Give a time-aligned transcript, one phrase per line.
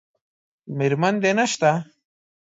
[0.77, 1.71] میرمن دې نشته؟